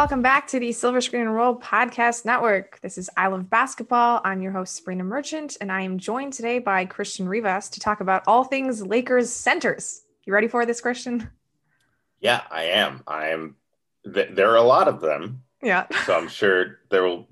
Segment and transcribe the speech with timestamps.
[0.00, 2.80] Welcome back to the Silver Screen and Roll Podcast Network.
[2.80, 4.22] This is I Love Basketball.
[4.24, 8.00] I'm your host, Sabreena Merchant, and I am joined today by Christian Rivas to talk
[8.00, 10.00] about all things Lakers centers.
[10.24, 11.28] You ready for this, Christian?
[12.18, 13.02] Yeah, I am.
[13.06, 13.56] I am.
[14.10, 15.42] Th- there are a lot of them.
[15.62, 15.86] Yeah.
[16.06, 17.28] So I'm sure there will.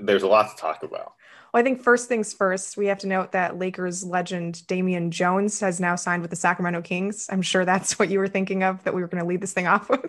[0.00, 1.14] There's a lot to talk about.
[1.52, 5.58] Well, I think first things first, we have to note that Lakers legend Damian Jones
[5.58, 7.26] has now signed with the Sacramento Kings.
[7.32, 9.52] I'm sure that's what you were thinking of that we were going to lead this
[9.52, 10.08] thing off with.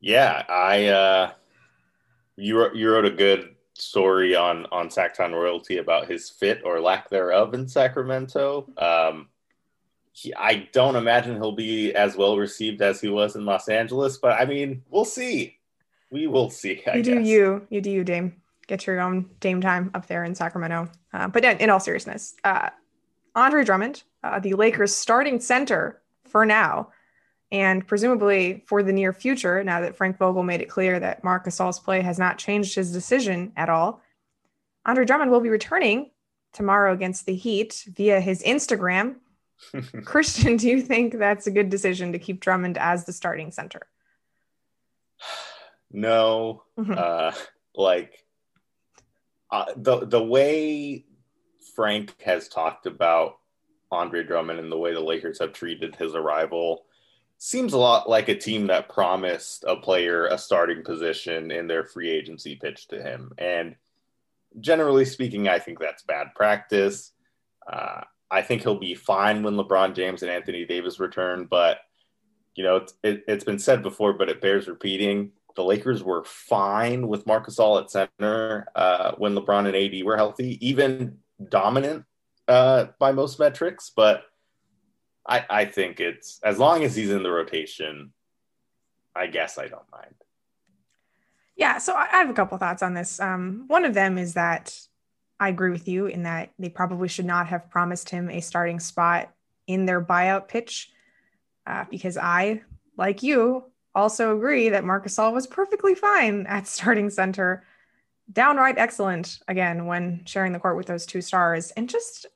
[0.00, 1.32] Yeah, I uh,
[2.36, 6.80] you wrote, you wrote a good story on on Sactown royalty about his fit or
[6.80, 8.68] lack thereof in Sacramento.
[8.76, 9.28] Um,
[10.12, 14.18] he, I don't imagine he'll be as well received as he was in Los Angeles,
[14.18, 15.58] but I mean, we'll see.
[16.10, 16.82] We will see.
[16.86, 17.14] I you guess.
[17.14, 18.34] do you, you do you, Dame.
[18.66, 20.90] Get your own Dame time up there in Sacramento.
[21.12, 22.70] Uh, but in, in, all seriousness, uh,
[23.34, 26.88] Andre Drummond, uh, the Lakers' starting center for now,
[27.50, 31.44] and presumably for the near future, now that Frank Vogel made it clear that Marc
[31.46, 34.02] Gasol's play has not changed his decision at all,
[34.84, 36.10] Andre Drummond will be returning
[36.52, 39.16] tomorrow against the Heat via his Instagram.
[40.04, 43.82] Christian, do you think that's a good decision to keep Drummond as the starting center?
[45.90, 46.98] No, Mhm.
[46.98, 47.32] uh,
[47.74, 48.12] like
[49.50, 51.06] uh, the the way
[51.74, 53.38] Frank has talked about
[53.90, 56.84] Andre Drummond and the way the Lakers have treated his arrival
[57.38, 61.84] seems a lot like a team that promised a player a starting position in their
[61.84, 63.32] free agency pitch to him.
[63.38, 63.76] And
[64.60, 67.12] generally speaking, I think that's bad practice.
[67.70, 71.78] Uh, I think he'll be fine when LeBron James and Anthony Davis return, but
[72.54, 75.30] you know, it's, it, it's been said before, but it bears repeating.
[75.54, 80.16] The Lakers were fine with Marc Gasol at center uh, when LeBron and AD were
[80.16, 82.04] healthy, even dominant
[82.48, 83.92] uh, by most metrics.
[83.94, 84.24] But
[85.28, 88.12] I, I think it's as long as he's in the rotation,
[89.14, 90.14] I guess I don't mind.
[91.54, 93.20] Yeah, so I have a couple thoughts on this.
[93.20, 94.74] Um, one of them is that
[95.40, 98.80] I agree with you in that they probably should not have promised him a starting
[98.80, 99.32] spot
[99.66, 100.90] in their buyout pitch,
[101.66, 102.62] uh, because I,
[102.96, 103.64] like you,
[103.94, 107.64] also agree that Marc Gasol was perfectly fine at starting center,
[108.32, 112.26] downright excellent again when sharing the court with those two stars, and just,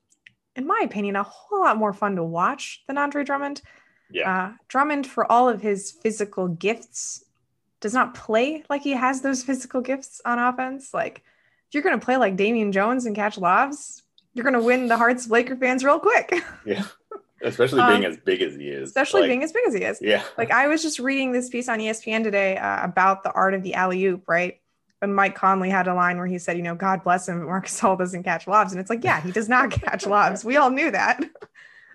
[0.57, 3.63] in my opinion, a whole lot more fun to watch than Andre Drummond.
[4.11, 4.31] Yeah.
[4.31, 7.25] Uh, Drummond, for all of his physical gifts,
[7.81, 10.93] does not play like he has those physical gifts on offense.
[10.95, 11.23] Like,
[11.69, 14.03] if you're going to play like Damian Jones and catch lobs,
[14.35, 16.85] you're going to win the hearts of Laker fans real quick, Yeah.
[17.45, 18.89] Especially Um, being as big as he is.
[18.91, 19.99] especially Like, being as big as he is.
[20.01, 20.23] Yeah.
[20.39, 23.65] Like, I was just reading this piece on ESPN today uh, about the art of
[23.65, 24.61] the alley oop, right?
[25.03, 27.83] And Mike Conley had a line where he said, you know, God bless him, Marcus
[27.83, 28.73] Marc Gasol doesn't catch lobs.
[28.73, 30.45] And it's like, yeah, he does not catch lobs.
[30.45, 31.23] We all knew that.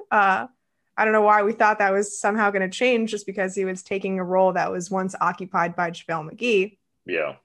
[0.09, 0.47] Uh,
[0.95, 3.65] I don't know why we thought that was somehow going to change just because he
[3.65, 6.77] was taking a role that was once occupied by JaVale McGee.
[7.05, 7.35] Yeah.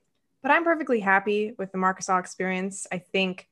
[0.43, 2.87] But I'm perfectly happy with the Marc Gasol experience.
[2.93, 3.49] I think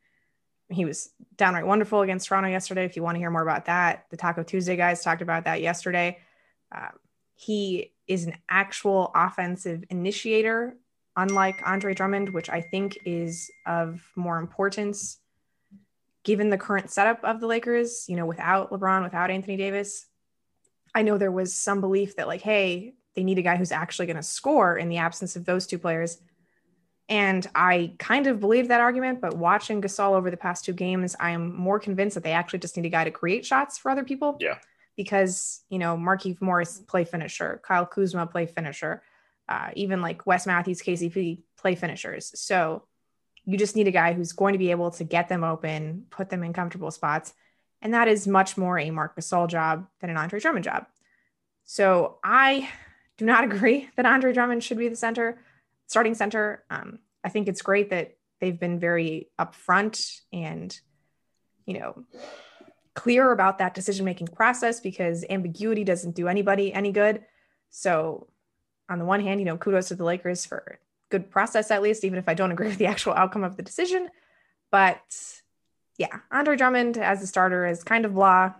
[0.70, 2.84] he was downright wonderful against Toronto yesterday.
[2.84, 5.60] If you want to hear more about that, the Taco Tuesday guys talked about that
[5.60, 6.19] yesterday.
[6.72, 6.93] Um,
[7.34, 10.76] he is an actual offensive initiator,
[11.16, 15.19] unlike Andre Drummond, which I think is of more importance
[16.22, 20.06] given the current setup of the Lakers, you know, without LeBron, without Anthony Davis.
[20.94, 24.06] I know there was some belief that, like, hey, they need a guy who's actually
[24.06, 26.19] going to score in the absence of those two players.
[27.09, 31.16] And I kind of believe that argument, but watching Gasol over the past two games,
[31.19, 33.91] I am more convinced that they actually just need a guy to create shots for
[33.91, 34.37] other people.
[34.41, 34.59] Yeah.
[34.97, 39.03] Because, you know, Markieff Morris play finisher, Kyle Kuzma play finisher,
[39.50, 42.33] uh, even like Wes Matthews, KCP play finishers.
[42.41, 42.84] So
[43.44, 46.31] you just need a guy who's going to be able to get them open, put
[46.31, 47.34] them in comfortable spots.
[47.83, 50.87] And that is much more a Marc Gasol job than an Andre Drummond job.
[51.64, 52.69] So I
[53.19, 55.43] do not agree that Andre Drummond should be the center,
[55.88, 56.64] starting center.
[56.70, 60.79] Um, I think it's great that they've been very upfront and,
[61.67, 62.05] you know,
[62.94, 67.23] clear about that decision making process because ambiguity doesn't do anybody any good.
[67.70, 68.29] So,
[68.90, 70.78] on the one hand, you know, kudos to the Lakers for
[71.10, 73.62] good process at least, even if I don't agree with the actual outcome of the
[73.62, 74.08] decision.
[74.70, 75.00] But
[75.96, 78.54] yeah, Andre Drummond as a starter is kind of blah.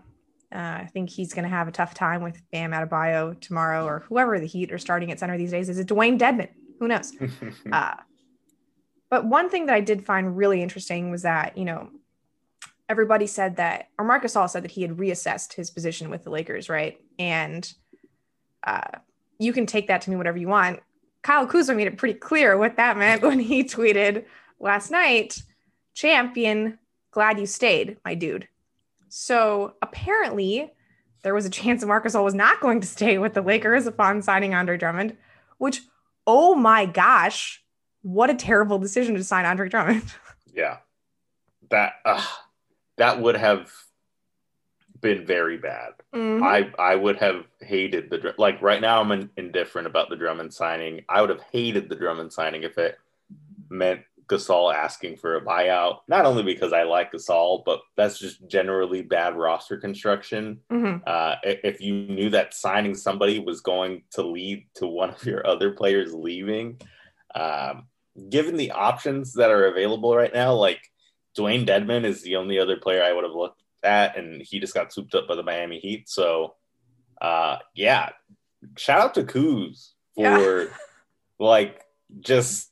[0.53, 3.99] Uh, I think he's going to have a tough time with Bam Adebayo tomorrow or
[3.99, 5.69] whoever the Heat are starting at center these days.
[5.69, 6.49] Is it Dewayne Dedmon?
[6.79, 7.13] Who knows?
[7.71, 7.95] Uh,
[9.09, 11.89] but one thing that I did find really interesting was that, you know,
[12.87, 16.29] everybody said that, or Marc Gasol said that he had reassessed his position with the
[16.29, 16.97] Lakers, right?
[17.19, 17.71] And
[18.63, 18.99] uh,
[19.41, 20.79] you can take that to mean whatever you want.
[21.23, 24.25] Kyle Kuzma made it pretty clear what that meant when he tweeted
[24.59, 25.41] last night,
[25.93, 26.77] champion,
[27.11, 28.47] glad you stayed, my dude.
[29.09, 30.71] So apparently
[31.23, 33.87] there was a chance that Marc Gasol was not going to stay with the Lakers
[33.87, 35.17] upon signing Andre Drummond,
[35.57, 35.81] which
[36.27, 37.63] oh my gosh,
[38.03, 40.03] what a terrible decision to sign Andre Drummond.
[40.53, 40.79] Yeah,
[41.69, 42.21] that uh,
[42.97, 43.71] that would have
[45.01, 45.93] been very bad.
[46.13, 46.43] Mm-hmm.
[46.43, 51.03] I I would have hated the like right now I'm indifferent about the Drummond signing.
[51.09, 52.97] I would have hated the Drummond signing if it
[53.69, 54.01] meant
[54.31, 55.99] Gasol asking for a buyout.
[56.07, 60.59] Not only because I like Gasol, but that's just generally bad roster construction.
[60.71, 61.03] Mm-hmm.
[61.05, 65.45] Uh, if you knew that signing somebody was going to lead to one of your
[65.45, 66.79] other players leaving,
[67.35, 67.87] um,
[68.29, 70.79] given the options that are available right now, like
[71.37, 74.73] Dewayne Dedmon is the only other player I would have looked at, and he just
[74.73, 76.09] got swooped up by the Miami Heat.
[76.09, 76.55] So,
[77.21, 78.09] uh, yeah,
[78.77, 80.65] shout out to Kuz for yeah.
[81.39, 81.83] like
[82.19, 82.69] just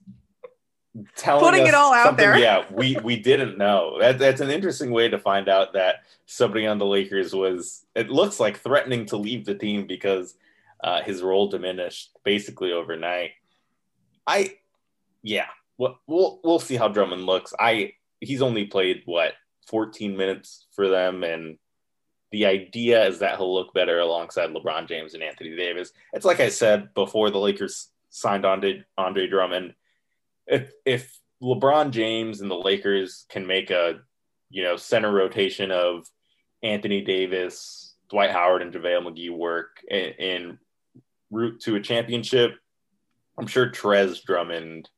[1.15, 2.37] telling putting it all out there.
[2.37, 3.97] Yeah, we we didn't know.
[3.99, 7.85] That, that's an interesting way to find out that somebody on the Lakers was.
[7.95, 10.35] It looks like threatening to leave the team because
[10.83, 13.31] uh, his role diminished basically overnight.
[14.25, 14.55] I,
[15.23, 15.47] yeah,
[15.77, 17.53] we'll we'll, we'll see how Drummond looks.
[17.59, 19.33] I he's only played what
[19.69, 21.57] 14 minutes for them and
[22.31, 25.91] the idea is that he'll look better alongside LeBron James and Anthony Davis.
[26.13, 29.73] It's like I said before the Lakers signed on to Andre Drummond
[30.49, 34.01] if if LeBron James and the Lakers can make a
[34.49, 36.05] you know center rotation of
[36.61, 40.59] Anthony Davis, Dwight Howard, and JaVale McGee work in, in
[41.31, 42.55] route to a championship,
[43.37, 44.89] I'm sure Trez Drummond,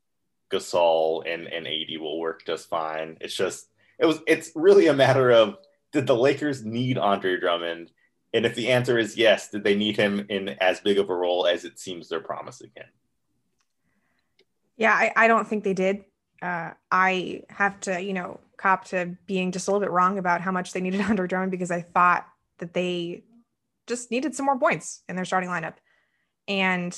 [0.51, 3.17] Gasol, and and AD will work just fine.
[3.21, 3.67] It's just
[4.01, 5.57] it was it's really a matter of
[5.93, 7.91] did the Lakers need Andre Drummond?
[8.33, 11.15] And if the answer is yes, did they need him in as big of a
[11.15, 12.85] role as it seems they're promising him?
[14.77, 16.05] Yeah, I, I don't think they did.
[16.41, 20.41] Uh, I have to, you know, cop to being just a little bit wrong about
[20.41, 22.25] how much they needed Andre Drummond because I thought
[22.57, 23.23] that they
[23.85, 25.75] just needed some more points in their starting lineup.
[26.47, 26.97] And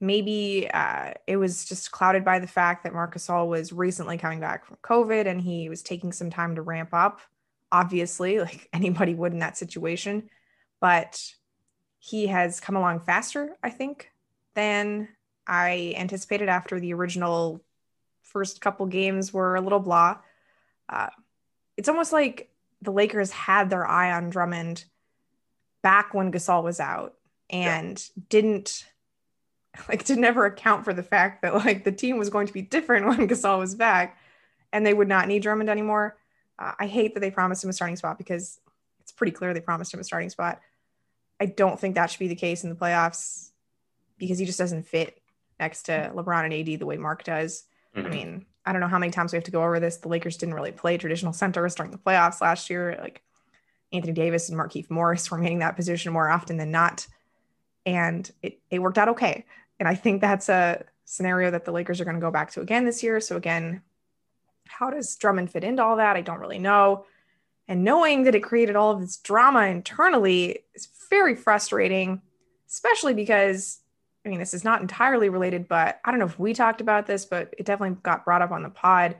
[0.00, 4.40] maybe uh, it was just clouded by the fact that Marc Gasol was recently coming
[4.40, 7.20] back from COVID and he was taking some time to ramp up,
[7.70, 10.30] obviously, like anybody would in that situation.
[10.80, 11.22] But
[11.98, 14.10] he has come along faster, I think,
[14.54, 15.08] than
[15.46, 17.62] I anticipated after the original
[18.22, 20.18] first couple games were a little blah.
[20.88, 21.08] Uh,
[21.76, 22.50] it's almost like
[22.80, 24.84] the Lakers had their eye on Drummond
[25.82, 27.14] back when Gasol was out
[27.50, 28.22] and yeah.
[28.28, 28.86] didn't
[29.88, 32.62] like to never account for the fact that like the team was going to be
[32.62, 34.18] different when Gasol was back
[34.72, 36.16] and they would not need Drummond anymore.
[36.58, 38.60] Uh, I hate that they promised him a starting spot because
[39.00, 40.60] it's pretty clear they promised him a starting spot.
[41.40, 43.50] I don't think that should be the case in the playoffs
[44.18, 45.20] because he just doesn't fit
[45.58, 47.64] next to LeBron and AD the way Marc does.
[47.96, 48.06] Mm-hmm.
[48.06, 49.96] I mean, I don't know how many times we have to go over this.
[49.96, 52.98] The Lakers didn't really play traditional centers during the playoffs last year.
[53.00, 53.22] Like
[53.92, 57.06] Anthony Davis and Markieff Morris were making that position more often than not.
[57.86, 59.46] And it, it worked out okay.
[59.80, 62.60] And I think that's a scenario that the Lakers are going to go back to
[62.60, 63.18] again this year.
[63.20, 63.82] So again,
[64.68, 66.16] how does Drummond fit into all that?
[66.16, 67.06] I don't really know.
[67.66, 72.22] And knowing that it created all of this drama internally is very frustrating,
[72.68, 73.80] especially because
[74.24, 77.06] I mean, this is not entirely related, but I don't know if we talked about
[77.06, 79.16] this, but it definitely got brought up on the pod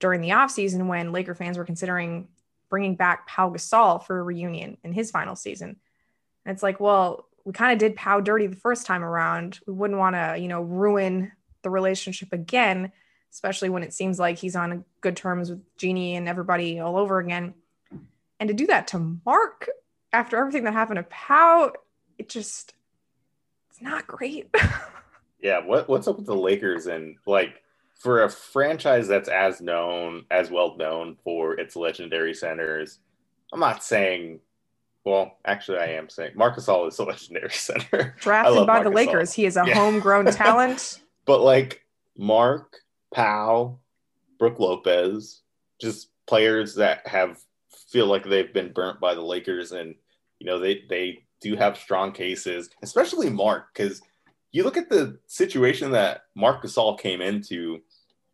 [0.00, 2.26] during the offseason when Laker fans were considering
[2.68, 5.76] bringing back Pau Gasol for a reunion in his final season.
[6.44, 9.60] And it's like, well, we kind of did Pau dirty the first time around.
[9.66, 11.32] We wouldn't want to, you know, ruin
[11.62, 12.90] the relationship again,
[13.32, 17.18] especially when it seems like he's on good terms with Jeanie and everybody all over
[17.18, 17.54] again.
[18.40, 19.68] And to do that to Marc
[20.12, 21.72] after everything that happened to Pau,
[22.18, 22.74] it just
[23.70, 24.48] it's not great.
[25.40, 27.62] yeah, what what's up with the Lakers and like
[27.98, 33.00] for a franchise that's as known as well known for its legendary centers?
[33.52, 34.40] I'm not saying
[35.04, 38.14] well, actually, I am saying Marc Gasol is a legendary center.
[38.18, 39.74] Drafted by the Lakers, he is a yeah.
[39.74, 41.00] homegrown talent.
[41.26, 41.84] but like
[42.16, 42.76] Marc,
[43.12, 43.78] Pau,
[44.38, 45.42] Brook Lopez,
[45.80, 47.38] just players that have
[47.88, 49.94] feel like they've been burnt by the Lakers, and
[50.38, 54.00] you know they they do have strong cases, especially Marc, because
[54.52, 57.80] you look at the situation that Marc Gasol came into.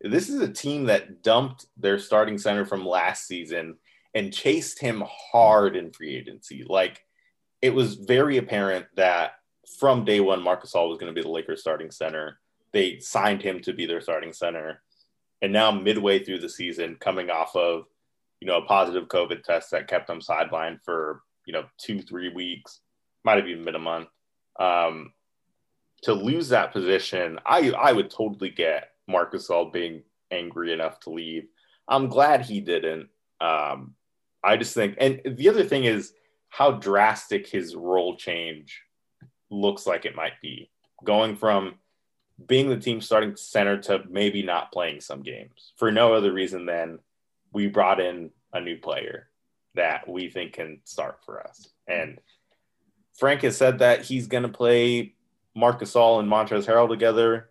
[0.02, 3.76] This is a team that dumped their starting center from last season
[4.14, 6.64] and chased him hard in free agency.
[6.66, 7.04] Like
[7.62, 9.32] it was very apparent that
[9.78, 12.40] from day one, Marc Gasol was going to be the Lakers starting center.
[12.72, 14.82] They signed him to be their starting center.
[15.42, 17.84] And now midway through the season, coming off of,
[18.40, 22.28] you know, a positive COVID test that kept him sidelined for, you know, two, three
[22.30, 22.80] weeks
[23.24, 24.08] might have even been a month.
[24.58, 25.12] Um,
[26.02, 31.10] to lose that position, I I would totally get Marc Gasol being angry enough to
[31.10, 31.46] leave.
[31.88, 33.08] I'm glad he didn't.
[33.40, 33.94] Um,
[34.42, 36.12] I just think, and the other thing is
[36.49, 38.82] how drastic his role change
[39.50, 40.70] looks like it might be,
[41.04, 41.75] going from
[42.47, 46.66] being the team starting center to maybe not playing some games for no other reason
[46.66, 46.99] than
[47.52, 49.28] we brought in a new player
[49.75, 51.68] that we think can start for us.
[51.87, 52.18] And
[53.18, 55.14] Frank has said that he's going to play
[55.54, 57.50] Marc Gasol and Montrezl Harrell together.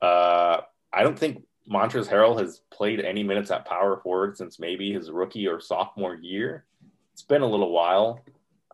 [0.00, 0.60] Uh,
[0.92, 5.10] I don't think Montrezl Harrell has played any minutes at power forward since maybe his
[5.10, 6.64] rookie or sophomore year.
[7.12, 8.20] It's been a little while,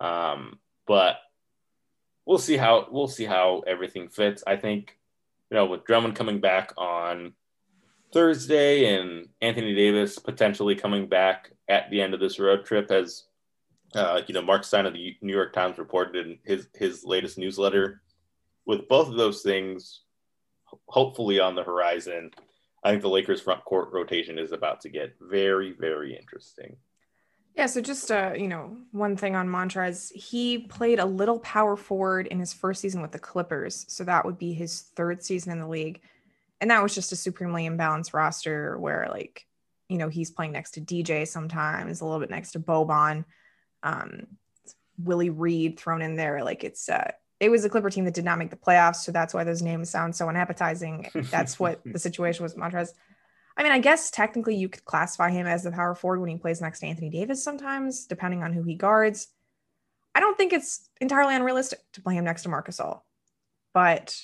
[0.00, 1.16] um, but
[2.25, 4.42] we'll see how we'll see how everything fits.
[4.47, 4.99] I think
[5.50, 7.35] you know with Drummond coming back on
[8.12, 13.25] Thursday and Anthony Davis potentially coming back at the end of this road trip, as
[13.95, 17.38] uh, you know, Marc Stein of the New York Times reported in his his latest
[17.38, 18.02] newsletter.
[18.66, 20.02] With both of those things,
[20.87, 22.30] hopefully on the horizon,
[22.85, 26.76] I think the Lakers' front court rotation is about to get very, very interesting.
[27.56, 31.76] Yeah, so just uh, you know, one thing on Montrez, he played a little power
[31.76, 35.52] forward in his first season with the Clippers, so that would be his third season
[35.52, 36.00] in the league,
[36.61, 39.44] and that was just a supremely imbalanced roster where like,
[39.88, 43.25] you know, he's playing next to DJ sometimes, a little bit next to Boban
[43.82, 44.26] um,
[44.99, 46.42] Willie Reed thrown in there.
[46.42, 49.12] Like it's uh, it was a Clipper team that did not make the playoffs, so
[49.12, 51.09] that's why those names sound so unappetizing.
[51.30, 52.90] That's what the situation was with Montrez.
[53.57, 56.37] I mean, I guess technically you could classify him as the power forward when he
[56.37, 59.28] plays next to Anthony Davis sometimes, depending on who he guards.
[60.14, 63.02] I don't think it's entirely unrealistic to play him next to Marc Gasol.
[63.75, 64.16] But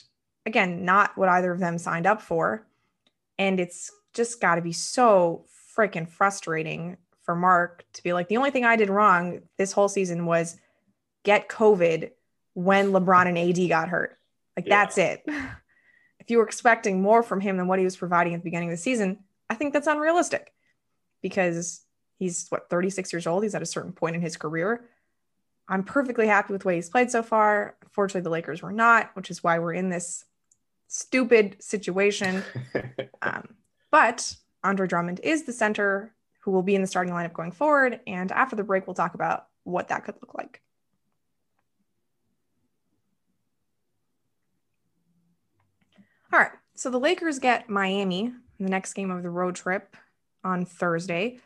[0.47, 2.67] again, not what either of them signed up for.
[3.39, 8.37] And it's just got to be so freaking frustrating for Marc to be like, the
[8.37, 10.57] only thing I did wrong this whole season was
[11.25, 12.11] get COVID
[12.55, 14.19] when LeBron and AD got hurt.
[14.57, 14.85] Like, yeah.
[14.85, 15.27] that's it.
[16.21, 18.71] If you were expecting more from him than what he was providing at the beginning
[18.71, 19.19] of the season,
[19.51, 20.55] I think that's unrealistic
[21.21, 21.83] because
[22.19, 23.43] he's what 36 years old.
[23.43, 24.89] He's at a certain point in his career.
[25.69, 27.77] I'm perfectly happy with the way he's played so far.
[27.83, 30.25] Unfortunately, the Lakers were not, which is why we're in this
[30.89, 32.43] stupid situation.
[33.23, 33.49] um,
[33.91, 38.01] but Andre Drummond is the center who will be in the starting lineup going forward.
[38.07, 40.61] And after the break, we'll talk about what that could look like.
[46.35, 46.51] All right.
[46.77, 49.97] So the Lakers get Miami in the next game of the road trip
[50.43, 51.39] on Thursday.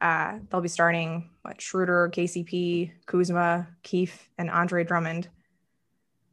[0.00, 5.28] Uh, they'll be starting what Schroeder, KCP, Kuzma, Kieff, and Andre Drummond.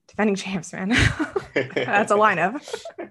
[0.07, 0.89] Defending champs, man.
[1.53, 2.61] That's a lineup.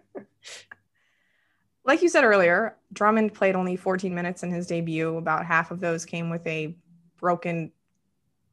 [1.85, 5.17] like you said earlier, Drummond played only 14 minutes in his debut.
[5.17, 6.77] About half of those came with a
[7.19, 7.73] broken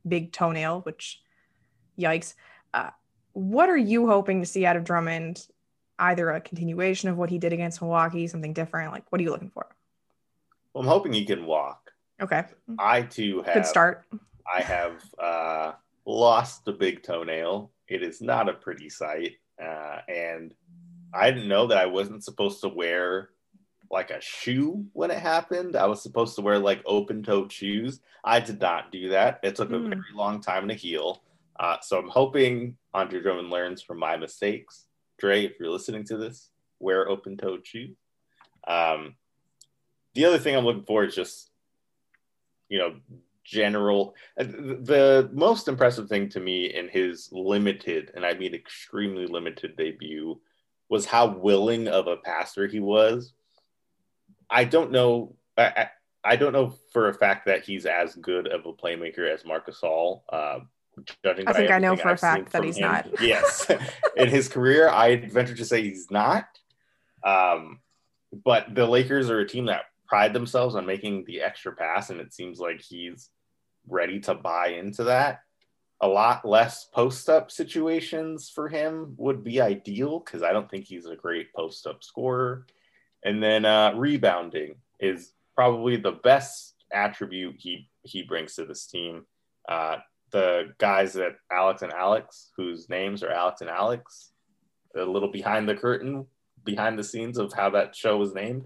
[0.08, 1.22] big toenail, which
[2.00, 2.36] yikes.
[2.74, 2.92] Uh,
[3.34, 5.46] what are you hoping to see out of Drummond?
[6.00, 8.92] Either a continuation of what he did against Milwaukee, something different.
[8.92, 9.66] Like, what are you looking for?
[10.74, 11.92] Well, I'm hoping he can walk.
[12.22, 12.44] Okay.
[12.80, 13.54] I too have.
[13.54, 14.06] Good start.
[14.52, 15.72] I have uh,
[16.06, 17.72] lost a big toenail.
[17.88, 20.54] It is not a pretty sight, uh, and
[21.14, 23.30] I didn't know that I wasn't supposed to wear
[23.90, 25.76] like a shoe when it happened.
[25.76, 28.02] I was supposed to wear like open toed shoes.
[28.24, 29.40] I did not do that.
[29.44, 29.76] It took mm.
[29.76, 29.90] a hmm.
[29.90, 31.24] very long time to heal.
[31.60, 34.87] Uh, so I'm hoping Andre Drummond learns from my mistakes.
[35.18, 37.96] Dre, if you're listening to this, wear open toed shoes.
[38.68, 39.16] Um,
[40.14, 41.50] the other thing I'm looking for is just,
[42.70, 42.96] you know,
[43.44, 44.16] general.
[44.38, 49.76] Uh, the most impressive thing to me in his limited, and I mean extremely limited
[49.78, 50.40] debut,
[50.90, 53.34] was how willing of a passer he was.
[54.50, 55.36] I don't know.
[55.58, 55.90] I,
[56.24, 59.68] I don't know for a fact that he's as good of a playmaker as Marc
[59.68, 60.22] Gasol.
[60.30, 60.60] Uh,
[61.24, 62.84] judging I think I know for I've a fact that he's him.
[62.84, 63.08] not.
[63.22, 63.70] yes,
[64.16, 66.46] in his career, I venture to say he's not.
[67.24, 67.80] Um,
[68.44, 72.20] but the Lakers are a team that pride themselves on making the extra pass, and
[72.20, 73.30] it seems like he's
[73.88, 75.42] ready to buy into that
[76.02, 80.86] a lot less post up situations for him would be ideal because I don't think
[80.86, 82.68] he's a great post up scorer.
[83.24, 89.26] And then uh, rebounding is probably the best attribute he he brings to this team.
[89.68, 89.98] Uh,
[90.32, 94.32] the guys that Alex and Alex, whose names are Alex and Alex,
[94.96, 96.26] a little behind the curtain,
[96.64, 98.66] behind the scenes of how that show was named.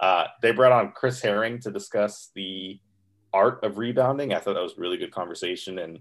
[0.00, 2.80] Uh, they brought on Chris Herring to discuss the
[3.32, 4.32] art of rebounding.
[4.32, 5.98] I thought that was really good conversation and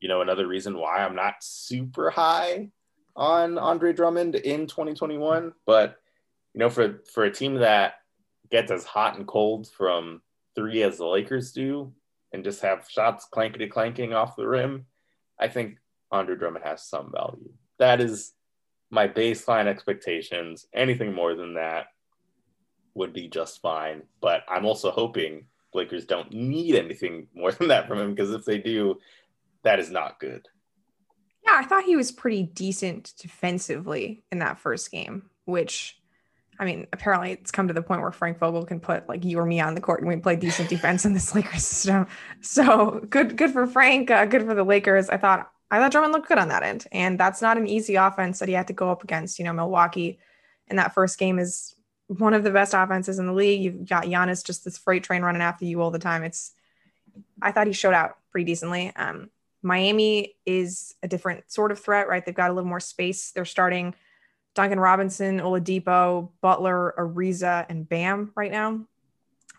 [0.00, 2.68] you know, another reason why I'm not super high
[3.14, 5.52] on Andre Drummond in 2021.
[5.64, 5.96] But,
[6.54, 7.94] you know, for, for a team that
[8.50, 10.22] gets as hot and cold from
[10.54, 11.92] three as the Lakers do
[12.36, 14.84] and just have shots clankety clanking off the rim,
[15.40, 15.78] I think
[16.12, 17.50] Andre Drummond has some value.
[17.78, 18.34] That is
[18.90, 20.66] my baseline expectations.
[20.74, 21.86] Anything more than that
[22.92, 24.02] would be just fine.
[24.20, 28.44] But I'm also hoping Lakers don't need anything more than that from him because if
[28.44, 28.98] they do,
[29.64, 30.46] that is not good.
[31.42, 35.98] Yeah, I thought he was pretty decent defensively in that first game, which
[36.58, 39.38] I mean, apparently it's come to the point where Frank Vogel can put like you
[39.38, 42.06] or me on the court and we play decent defense in this Lakers system.
[42.40, 45.08] So good, good for Frank, uh, good for the Lakers.
[45.10, 47.96] I thought I thought Drummond looked good on that end, and that's not an easy
[47.96, 49.38] offense that he had to go up against.
[49.38, 50.18] You know, Milwaukee
[50.68, 51.74] in that first game is
[52.06, 53.62] one of the best offenses in the league.
[53.62, 56.22] You've got Giannis just this freight train running after you all the time.
[56.22, 56.52] It's
[57.42, 58.92] I thought he showed out pretty decently.
[58.94, 59.30] Um,
[59.62, 62.24] Miami is a different sort of threat, right?
[62.24, 63.32] They've got a little more space.
[63.32, 63.94] They're starting
[64.56, 68.80] Duncan Robinson, Oladipo, Butler, Ariza, and Bam right now.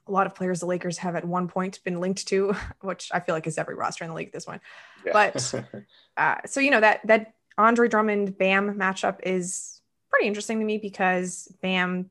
[0.07, 3.19] A lot of players the Lakers have at one point been linked to, which I
[3.19, 4.61] feel like is every roster in the league at this point.
[5.05, 5.13] Yeah.
[5.13, 5.53] But
[6.17, 10.79] uh, so you know that that Andre Drummond Bam matchup is pretty interesting to me
[10.79, 12.09] because Bam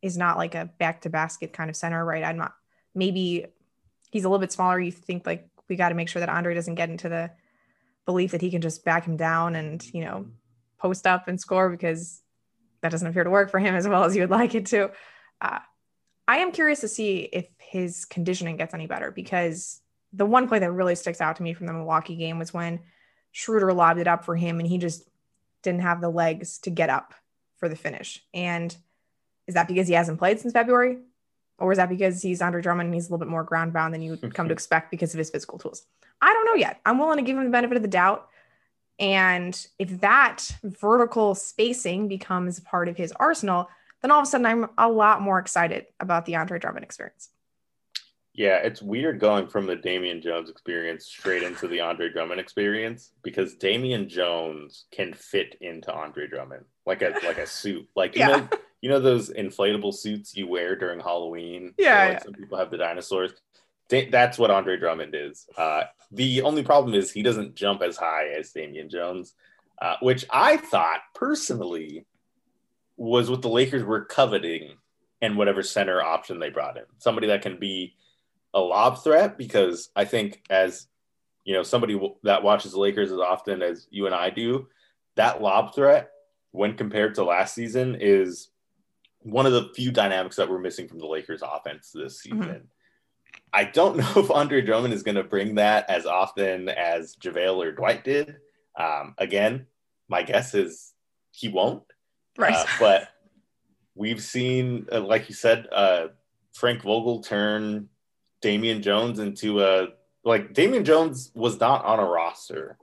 [0.00, 2.24] is not like a back to basket kind of center, right?
[2.24, 2.54] I'm not
[2.94, 3.44] maybe
[4.10, 4.80] he's a little bit smaller.
[4.80, 7.30] You think like we got to make sure that Andre doesn't get into the
[8.06, 10.26] belief that he can just back him down and you know
[10.78, 12.21] post up and score because
[12.82, 14.90] that doesn't appear to work for him as well as you would like it to.
[15.40, 15.58] Uh,
[16.28, 19.80] I am curious to see if his conditioning gets any better because
[20.12, 22.80] the one play that really sticks out to me from the Milwaukee game was when
[23.32, 25.08] Schroeder lobbed it up for him and he just
[25.62, 27.14] didn't have the legs to get up
[27.56, 28.22] for the finish.
[28.34, 28.76] And
[29.46, 30.98] is that because he hasn't played since February?
[31.58, 33.94] Or is that because he's Andre Drummond and he's a little bit more ground bound
[33.94, 35.86] than you would come to expect because of his physical tools?
[36.20, 36.80] I don't know yet.
[36.84, 38.28] I'm willing to give him the benefit of the doubt.
[39.02, 43.68] And if that vertical spacing becomes part of his arsenal,
[44.00, 47.28] then all of a sudden I'm a lot more excited about the Andre Drummond experience.
[48.32, 53.10] Yeah, it's weird going from the Damian Jones experience straight into the Andre Drummond experience
[53.22, 57.88] because Damian Jones can fit into Andre Drummond like a like a suit.
[57.94, 58.28] Like you yeah.
[58.28, 58.48] know
[58.80, 61.74] you know those inflatable suits you wear during Halloween?
[61.76, 62.22] Yeah, like yeah.
[62.22, 63.32] some people have the dinosaurs
[64.10, 65.46] that's what Andre Drummond is.
[65.56, 69.34] Uh, the only problem is he doesn't jump as high as Damian Jones,
[69.80, 72.06] uh, which I thought personally
[72.96, 74.76] was what the Lakers were coveting
[75.20, 76.84] in whatever center option they brought in.
[76.98, 77.94] Somebody that can be
[78.54, 80.86] a lob threat, because I think as
[81.44, 84.68] you know, somebody that watches the Lakers as often as you and I do,
[85.16, 86.10] that lob threat,
[86.52, 88.48] when compared to last season, is
[89.20, 92.42] one of the few dynamics that we're missing from the Lakers offense this mm-hmm.
[92.42, 92.54] season.
[92.54, 92.66] Mm-hmm.
[93.52, 97.64] I don't know if Andre Drummond is going to bring that as often as JaVale
[97.64, 98.36] or Dwight did.
[98.78, 99.66] Um, again,
[100.08, 100.92] my guess is
[101.30, 101.82] he won't.
[102.38, 102.54] Right.
[102.54, 103.08] Uh, but
[103.94, 106.08] we've seen, uh, like you said, uh,
[106.52, 107.88] Frank Vogel turn
[108.40, 109.88] Damian Jones into a
[110.24, 112.78] like Damian Jones was not on a roster.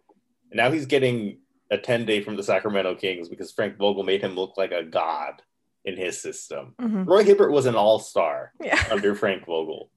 [0.51, 1.39] Now he's getting
[1.71, 4.83] a 10 day from the Sacramento Kings because Frank Vogel made him look like a
[4.83, 5.41] god
[5.85, 6.73] in his system.
[6.81, 7.03] Mm-hmm.
[7.03, 8.83] Roy Hibbert was an all star yeah.
[8.91, 9.91] under Frank Vogel.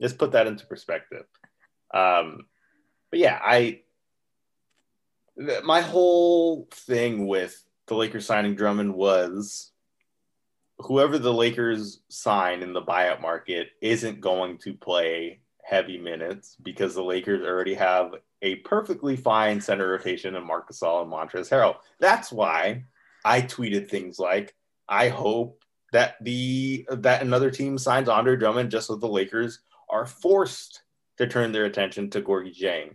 [0.00, 1.24] Just put that into perspective.
[1.92, 2.46] Um,
[3.10, 3.80] but yeah, I
[5.64, 9.72] my whole thing with the Lakers signing Drummond was
[10.78, 16.94] whoever the Lakers sign in the buyout market isn't going to play heavy minutes because
[16.94, 21.76] the Lakers already have a perfectly fine center rotation in Marc Gasol and Montrezl Harrell.
[21.98, 22.84] That's why
[23.24, 24.54] I tweeted things like,
[24.88, 29.60] "I hope that the that another team signs Andre Drummond just so the Lakers
[29.90, 30.82] are forced
[31.18, 32.94] to turn their attention to Gorgui Dieng.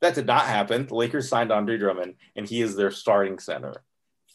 [0.00, 0.86] That did not happen.
[0.86, 3.74] The Lakers signed Andre Drummond, and he is their starting center.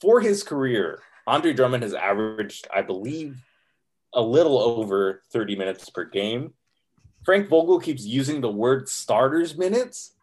[0.02, 3.42] For his career, Andre Drummond has averaged, I believe,
[4.14, 6.54] a little over 30 minutes per game.
[7.24, 10.14] Frank Vogel keeps using the word starters minutes.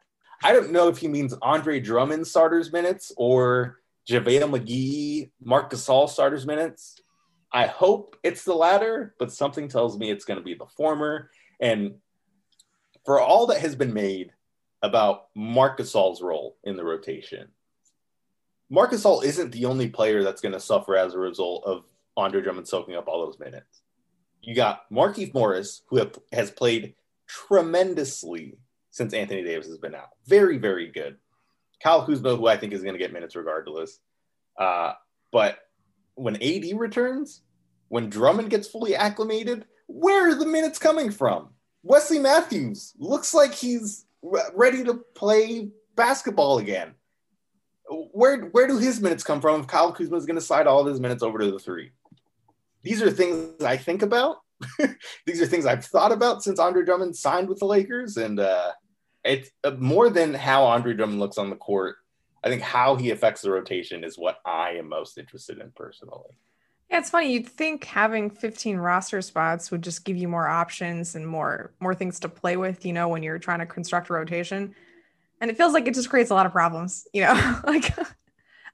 [0.42, 6.08] I don't know if he means Andre Drummond starters minutes or JaVale McGee, Marc Gasol
[6.08, 7.00] starters minutes.
[7.52, 11.30] I hope it's the latter, but something tells me it's going to be the former.
[11.60, 11.96] And
[13.04, 14.32] for all that has been made
[14.82, 17.48] about Marc Gasol's role in the rotation,
[18.70, 21.84] Marc Gasol isn't the only player that's going to suffer as a result of
[22.16, 23.82] Andre Drummond soaking up all those minutes.
[24.42, 26.94] You got Markieff Morris, who have, has played
[27.26, 28.58] tremendously
[28.90, 30.10] since Anthony Davis has been out.
[30.26, 31.16] Very, very good.
[31.82, 33.98] Kyle Kuzma, who I think is going to get minutes regardless.
[34.58, 34.92] Uh,
[35.32, 35.58] but
[36.14, 37.42] when AD returns,
[37.88, 41.50] when Drummond gets fully acclimated, where are the minutes coming from?
[41.82, 44.06] Wesley Matthews looks like he's
[44.54, 46.94] ready to play basketball again.
[47.88, 50.80] Where where do his minutes come from if Kyle Kuzma is going to slide all
[50.80, 51.90] of his minutes over to the three?
[52.82, 54.38] These are things I think about.
[55.26, 58.72] These are things I've thought about since Andre Drummond signed with the Lakers, and uh,
[59.24, 61.96] it's uh, more than how Andre Drummond looks on the court.
[62.44, 66.30] I think how he affects the rotation is what I am most interested in personally.
[66.90, 67.32] Yeah, it's funny.
[67.32, 71.94] You'd think having 15 roster spots would just give you more options and more more
[71.94, 74.74] things to play with, you know, when you're trying to construct a rotation.
[75.40, 77.60] And it feels like it just creates a lot of problems, you know.
[77.64, 77.94] like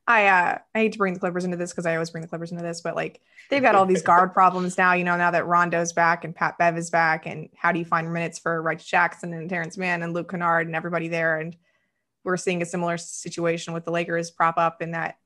[0.07, 2.29] I uh I hate to bring the Clippers into this because I always bring the
[2.29, 5.33] Clippers into this, but like they've got all these guard problems now, you know, now
[5.33, 8.63] that Rondo's back and Pat Bev is back, and how do you find minutes for
[8.63, 11.39] Reggie Jackson and Terance Mann and Luke Kennard and everybody there?
[11.39, 11.55] And
[12.25, 15.19] we're seeing a similar situation with the Lakers prop up in that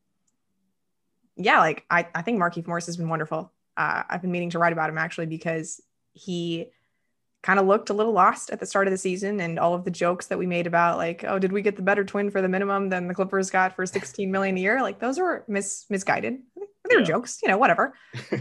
[1.40, 3.53] yeah, like I, I think Markieff Morris has been wonderful.
[3.76, 5.81] Uh, I've been meaning to write about him actually because
[6.12, 6.70] he
[7.42, 9.85] kind of looked a little lost at the start of the season and all of
[9.85, 12.42] the jokes that we made about like oh did we get the better twin for
[12.42, 14.83] the minimum than the clippers got for 16 million a year?
[14.83, 16.38] Like those were mis- misguided.
[16.88, 17.07] They were yeah.
[17.07, 17.94] jokes you know whatever.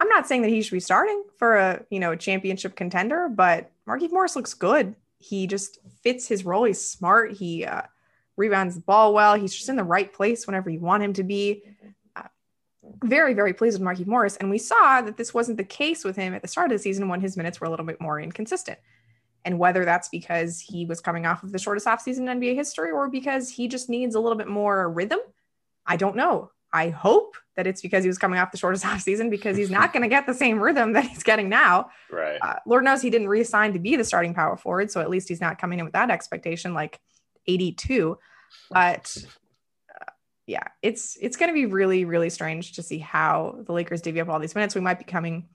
[0.00, 3.28] I'm not saying that he should be starting for a you know a championship contender
[3.28, 4.94] but markieff morris looks good.
[5.18, 6.64] He just fits his role.
[6.64, 7.32] He's smart.
[7.32, 7.82] He uh,
[8.36, 11.22] rebounds the ball well he's just in the right place whenever you want him to
[11.22, 11.62] be
[13.02, 14.36] very, very pleased with Markieff Morris.
[14.36, 16.82] And we saw that this wasn't the case with him at the start of the
[16.82, 18.78] season when his minutes were a little bit more inconsistent.
[19.44, 22.90] And whether that's because he was coming off of the shortest offseason in NBA history
[22.90, 25.18] or because he just needs a little bit more rhythm,
[25.86, 26.50] I don't know.
[26.72, 29.92] I hope that it's because he was coming off the shortest offseason because he's not
[29.92, 31.90] going to get the same rhythm that he's getting now.
[32.10, 32.38] Right.
[32.40, 34.90] Uh, Lord knows he didn't reassign to be the starting power forward.
[34.90, 36.98] So at least he's not coming in with that expectation like
[37.46, 38.18] 82.
[38.70, 39.16] But
[40.46, 44.20] yeah, it's it's going to be really really strange to see how the Lakers divvy
[44.20, 44.74] up all these minutes.
[44.74, 45.48] We might be coming,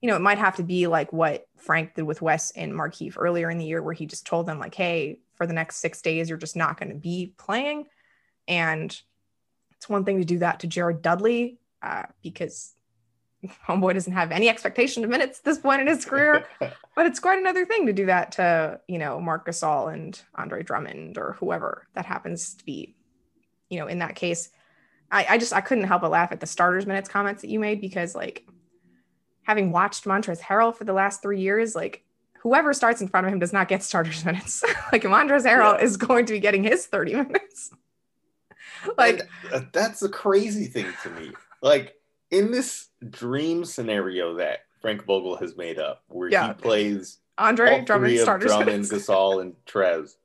[0.00, 3.14] you know, it might have to be like what Frank did with Wes and Markieff
[3.16, 6.02] earlier in the year, where he just told them like, "Hey, for the next six
[6.02, 7.86] days, you're just not going to be playing,"
[8.46, 9.00] and
[9.76, 12.74] it's one thing to do that to Jared Dudley uh, because
[13.66, 17.20] homeboy doesn't have any expectation of minutes at this point in his career, but it's
[17.20, 21.36] quite another thing to do that to you know Marc Gasol and Andre Drummond or
[21.38, 22.94] whoever that happens to be
[23.68, 24.50] you know, in that case,
[25.10, 27.58] I, I just I couldn't help but laugh at the starters minutes comments that you
[27.58, 28.46] made because like
[29.42, 32.04] having watched Montrezl Harrell for the last three years, like
[32.40, 34.62] whoever starts in front of him does not get starters minutes.
[34.92, 35.84] like Montrezl Harrell yeah.
[35.84, 37.70] is going to be getting his 30 minutes.
[38.96, 41.32] like and that's the crazy thing to me.
[41.62, 41.94] Like
[42.30, 46.48] in this dream scenario that Frank Vogel has made up, where yeah.
[46.48, 48.84] he plays Andre Drummond, starters Drummond.
[48.84, 50.16] Gasol, and Trez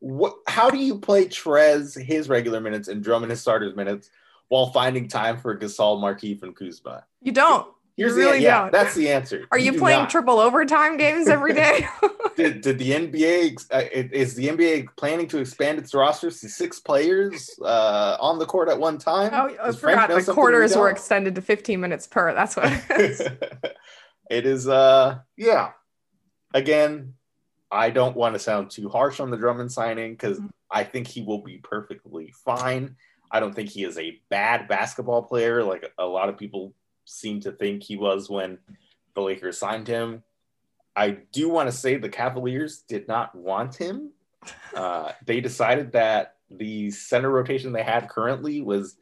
[0.00, 4.10] what how do you play Trez his regular minutes and Drummond his starters minutes
[4.48, 7.04] while finding time for Gasol, Markieff, and Kuzma?
[7.22, 7.68] You don't.
[8.00, 8.72] Here's you really the, yeah, don't.
[8.72, 9.46] That's the answer.
[9.52, 10.10] Are you, you playing not.
[10.10, 11.86] triple overtime games every day?
[12.36, 16.80] did, did the NBA uh, is the NBA planning to expand its rosters to six
[16.80, 19.32] players uh, on the court at one time?
[19.34, 22.32] Oh, I forgot the quarters were extended to 15 minutes per.
[22.32, 23.20] That's what it is.
[24.30, 24.66] it is.
[24.66, 25.72] Uh, yeah.
[26.54, 27.12] Again,
[27.70, 30.48] I don't want to sound too harsh on the Drummond signing because mm-hmm.
[30.70, 32.96] I think he will be perfectly fine.
[33.30, 37.40] I don't think he is a bad basketball player like a lot of people seem
[37.40, 38.58] to think he was when
[39.14, 40.22] the Lakers signed him.
[40.96, 44.10] I do want to say the Cavaliers did not want him.
[44.74, 48.96] Uh, they decided that the center rotation they had currently was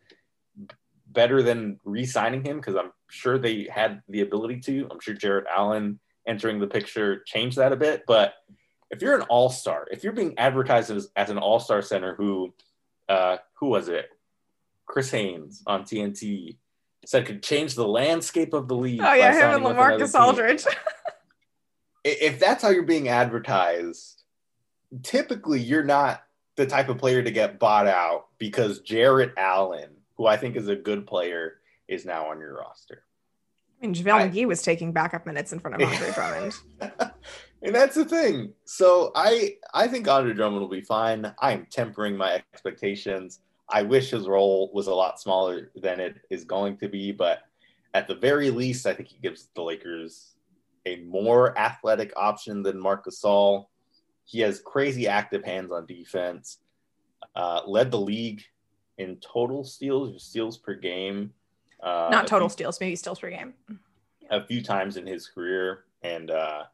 [1.06, 4.88] better than re-signing him because I'm sure they had the ability to.
[4.90, 8.34] I'm sure Jarrett Allen entering the picture changed that a bit, but
[8.90, 12.14] if you're an all star, if you're being advertised as, as an all star center,
[12.14, 12.54] who
[13.08, 14.10] uh, who was it?
[14.86, 16.56] Chris Haynes on TNT
[17.08, 19.00] said could change the landscape of the league.
[19.02, 20.64] Oh yeah, him and LaMarcus Aldridge.
[22.04, 24.24] if that's how you're being advertised,
[25.02, 26.22] typically you're not
[26.56, 30.68] the type of player to get bought out because Jarrett Allen, who I think is
[30.68, 31.54] a good player,
[31.88, 33.04] is now on your roster.
[33.80, 36.56] I mean, JaVale McGee was taking backup minutes in front of Andre Drummond.
[37.62, 38.52] and that's the thing.
[38.66, 41.32] So I I think Andre Drummond will be fine.
[41.38, 43.40] I am tempering my expectations.
[43.70, 47.40] I wish his role was a lot smaller than it is going to be, but
[47.94, 50.36] at the very least, I think he gives the Lakers
[50.86, 53.66] a more athletic option than Marc Gasol.
[54.24, 56.58] He has crazy active hands on defense.
[57.34, 58.42] Uh, led the league
[58.98, 61.32] in total steals steals per game.
[61.82, 63.54] Uh, Not total few, steals, maybe steals per game.
[64.30, 66.64] A few times in his career, and uh,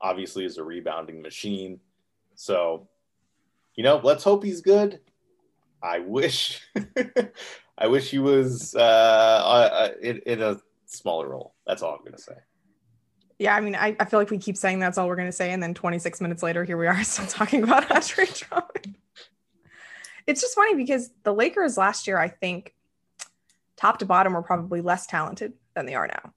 [0.00, 1.80] obviously is a rebounding machine.
[2.34, 2.88] So,
[3.74, 5.00] you know, let's hope he's good.
[5.84, 6.66] I wish,
[7.78, 11.54] I wish he was uh, uh, in, in a smaller role.
[11.66, 12.36] That's all I'm gonna say.
[13.38, 15.52] Yeah, I mean, I, I feel like we keep saying that's all we're gonna say,
[15.52, 18.96] and then 26 minutes later, here we are still talking about Andre Drummond.
[20.26, 22.74] It's just funny because the Lakers last year, I think,
[23.76, 26.32] top to bottom, were probably less talented than they are now.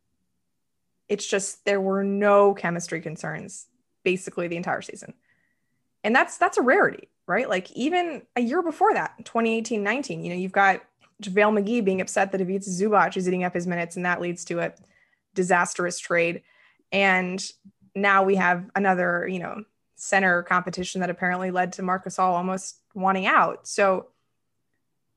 [1.07, 3.67] It's just there were no chemistry concerns
[4.03, 5.13] basically the entire season.
[6.03, 7.47] And that's that's a rarity, right?
[7.49, 10.81] Like even a year before that, 2018-19, you know, you've got
[11.21, 14.45] JaVale McGee being upset that Ivica Zubac is eating up his minutes, and that leads
[14.45, 14.73] to a
[15.33, 16.41] disastrous trade.
[16.91, 17.43] And
[17.95, 19.63] now we have another, you know,
[19.95, 23.67] center competition that apparently led to Marc Gasol almost wanting out.
[23.67, 24.07] So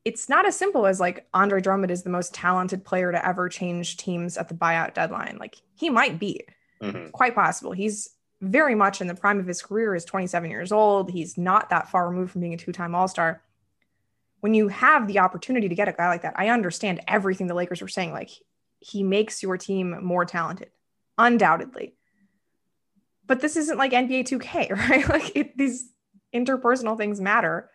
[0.05, 3.49] it's not as simple as like Andre Drummond is the most talented player to ever
[3.51, 5.37] change teams at the buyout deadline.
[5.39, 6.41] Like he might be
[6.83, 7.11] mm-hmm.
[7.11, 7.73] quite possible.
[7.73, 8.09] He's
[8.41, 11.11] very much in the prime of his career is 27 years old.
[11.11, 13.43] He's not that far removed from being a two-time All-Star.
[14.41, 17.55] When you have the opportunity to get a guy like that, I understand everything the
[17.55, 18.13] Lakers were saying.
[18.13, 18.31] Like
[18.79, 20.71] he makes your team more talented,
[21.19, 21.95] undoubtedly.
[23.27, 25.09] But this isn't like NBA 2K, right?
[25.09, 25.93] Like it, these
[26.35, 27.71] interpersonal things matter.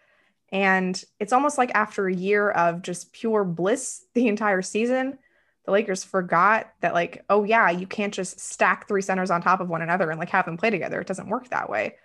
[0.51, 5.19] And it's almost like after a year of just pure bliss the entire season,
[5.65, 9.59] the Lakers forgot that, like, oh, yeah, you can't just stack three centers on top
[9.59, 11.01] of one another and like have them play together.
[11.01, 11.95] It doesn't work that way.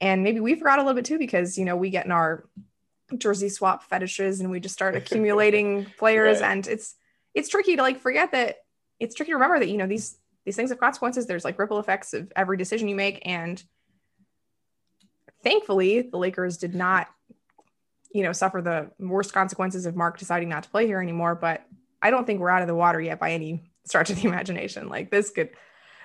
[0.00, 2.48] And maybe we forgot a little bit too because, you know, we get in our
[3.16, 6.40] jersey swap fetishes and we just start accumulating players.
[6.40, 6.52] Right.
[6.52, 6.94] And it's,
[7.34, 8.56] it's tricky to like forget that
[8.98, 11.26] it's tricky to remember that, you know, these, these things have consequences.
[11.26, 13.20] There's like ripple effects of every decision you make.
[13.26, 13.62] And
[15.42, 17.08] thankfully, the Lakers did not
[18.12, 21.34] you know, suffer the worst consequences of Marc deciding not to play here anymore.
[21.34, 21.64] But
[22.00, 24.88] I don't think we're out of the water yet by any stretch of the imagination.
[24.88, 25.50] Like this could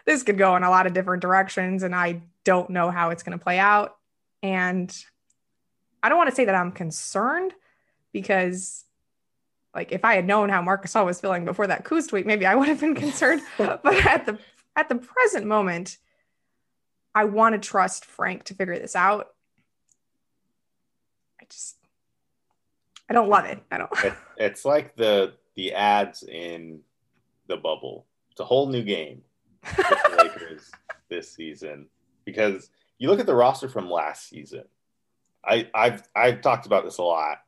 [0.05, 3.23] this could go in a lot of different directions, and I don't know how it's
[3.23, 3.95] going to play out.
[4.41, 4.93] And
[6.01, 7.53] I don't want to say that I'm concerned
[8.11, 8.83] because
[9.73, 12.45] like if I had known how Marc Gasol was feeling before that Kuz tweet, maybe
[12.45, 13.41] I would have been concerned.
[13.57, 14.37] but at the
[14.75, 15.97] at the present moment,
[17.15, 19.29] I want to trust Frank to figure this out.
[21.39, 21.77] I just
[23.09, 23.59] I don't love it.
[23.71, 23.91] I don't.
[24.03, 26.81] It, it's like the the ads in
[27.47, 28.05] the bubble.
[28.31, 29.21] It's a whole new game
[29.77, 30.71] with the Lakers
[31.09, 31.87] this season
[32.25, 34.63] because you look at the roster from last season.
[35.45, 37.39] I, I've I've talked about this a lot,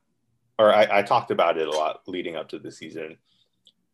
[0.58, 3.16] or I, I talked about it a lot leading up to the season.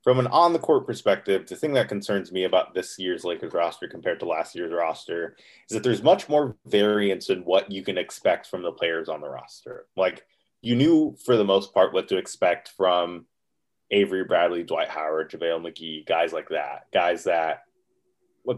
[0.02, 3.52] From an on the court perspective, the thing that concerns me about this year's Lakers
[3.52, 5.36] roster compared to last year's roster
[5.70, 9.20] is that there's much more variance in what you can expect from the players on
[9.20, 9.86] the roster.
[9.96, 10.26] Like
[10.60, 13.26] you knew for the most part what to expect from
[13.92, 17.64] Avery Bradley, Dwight Howard, JaVale McGee, guys like that, guys that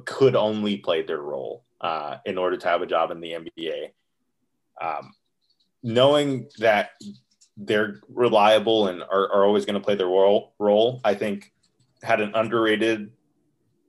[0.07, 3.91] could only play their role uh, in order to have a job in the NBA.
[4.81, 5.13] Um,
[5.83, 6.91] knowing that
[7.57, 11.53] they're reliable and are, are always going to play their role, role, I think
[12.03, 13.11] had an underrated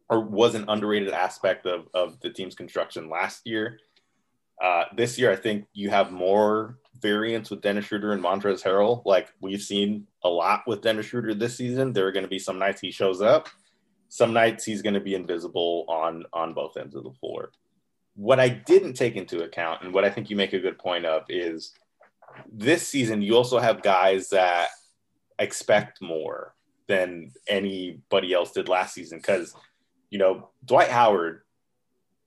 [0.10, 3.80] or was an underrated aspect of, of the team's construction last year.
[4.62, 9.06] Uh, this year, I think you have more variance with Dennis Schroeder and Montrezl Harrell.
[9.06, 11.94] Like we've seen a lot with Dennis Schroeder this season.
[11.94, 13.50] There are going to be some nights he shows up,
[14.10, 17.52] some nights he's going to be invisible on on both ends of the floor.
[18.16, 21.06] What I didn't take into account, and what I think you make a good point
[21.06, 21.74] of, is
[22.52, 24.70] this season you also have guys that
[25.40, 26.54] expect more
[26.88, 29.54] than anybody else did last season because
[30.10, 31.42] you know Dwight Howard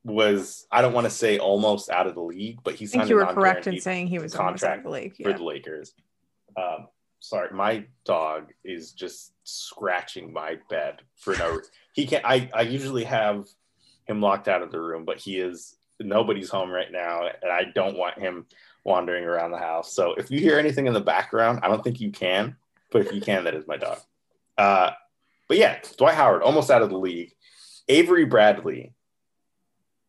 [0.04, 2.94] was I don't want to say almost out of the league, but he's.
[2.94, 5.30] I think you were correct in saying he was contract the league yeah.
[5.30, 5.92] for the Lakers.
[6.56, 6.88] Um,
[7.20, 11.60] sorry, my dog is just scratching my bed for no.
[11.92, 12.24] he can't.
[12.24, 13.46] I I usually have
[14.06, 17.64] him locked out of the room, but he is nobody's home right now, and I
[17.74, 18.46] don't want him
[18.84, 19.92] wandering around the house.
[19.92, 22.56] So if you hear anything in the background, I don't think you can,
[22.90, 23.98] but if you can, that is my dog.
[24.56, 24.90] Uh,
[25.48, 27.34] but yeah, Dwight Howard almost out of the league.
[27.88, 28.92] Avery Bradley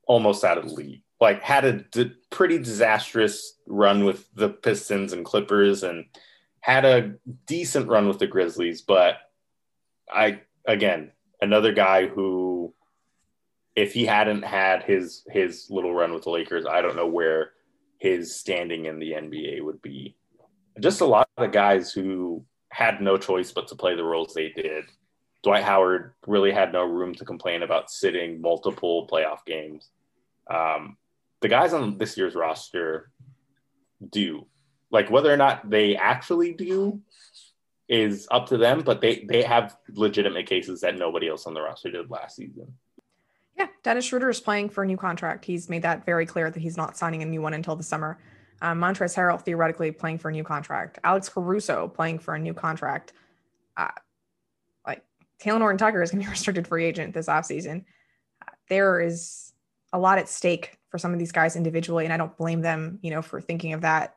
[0.10, 1.04] almost out of the league.
[1.22, 6.06] Like had a d- pretty disastrous run with the Pistons and Clippers, and
[6.60, 7.14] had a
[7.46, 8.82] decent run with the Grizzlies.
[8.82, 9.18] But
[10.12, 12.74] I again another guy who,
[13.76, 17.52] if he hadn't had his his little run with the Lakers, I don't know where
[18.00, 20.16] his standing in the NBA would be.
[20.80, 24.50] Just a lot of guys who had no choice but to play the roles they
[24.50, 24.86] did.
[25.44, 29.90] Dwight Howard really had no room to complain about sitting multiple playoff games.
[30.50, 30.98] Um,
[31.42, 33.12] the guys on this year's roster
[34.08, 34.46] do.
[34.92, 37.02] Like whether or not they actually do
[37.88, 41.62] is up to them, but they they have legitimate cases that nobody else on the
[41.62, 42.74] roster did last season.
[43.58, 45.44] Yeah, Dennis Schroeder is playing for a new contract.
[45.46, 48.18] He's made that very clear that he's not signing a new one until the summer.
[48.62, 51.00] Um, Montrezl Harrell theoretically playing for a new contract.
[51.04, 53.14] Alex Caruso playing for a new contract.
[53.76, 53.90] Uh,
[54.86, 55.04] like
[55.42, 57.86] Talen Horton-Tucker is going to be restricted free agent this offseason.
[58.42, 59.49] Uh, there is
[59.94, 63.00] a lot at stake for some of these guys individually and i don't blame them
[63.02, 64.16] you know for thinking of that.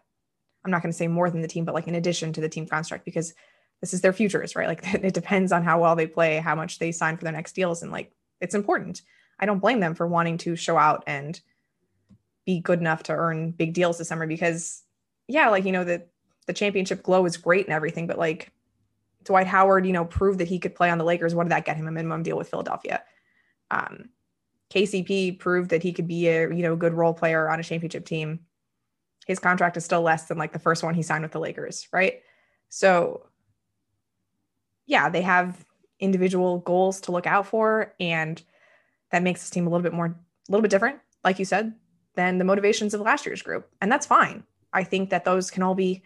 [0.64, 2.48] I'm not going to say more than the team but like in addition to the
[2.48, 3.34] team construct because
[3.80, 4.68] this is their futures right?
[4.68, 7.52] Like it depends on how well they play how much they sign for their next
[7.54, 9.02] deals and like it's important.
[9.38, 11.40] I don't blame them for wanting to show out and
[12.46, 14.82] be good enough to earn big deals this summer because
[15.28, 16.04] yeah like you know the
[16.46, 18.52] the championship glow is great and everything but like
[19.24, 21.34] dwight howard you know proved that he could play on the lakers.
[21.34, 21.88] What did that get him?
[21.88, 23.02] A minimum deal with philadelphia.
[23.70, 24.10] Um
[24.72, 28.06] KCP proved that he could be a you know good role player on a championship
[28.06, 28.40] team.
[29.26, 31.86] His contract is still less than like the first one he signed with the Lakers,
[31.92, 32.22] right?
[32.68, 33.26] So,
[34.86, 35.64] yeah, they have
[36.00, 38.42] individual goals to look out for, and
[39.10, 40.16] that makes this team a little bit more, a
[40.50, 41.74] little bit different, like you said,
[42.14, 43.68] than the motivations of last year's group.
[43.80, 44.42] And that's fine.
[44.72, 46.02] I think that those can all be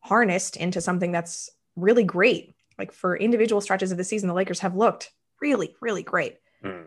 [0.00, 2.54] harnessed into something that's really great.
[2.78, 6.84] Like for individual stretches of the season, the Lakers have looked really, really great mm.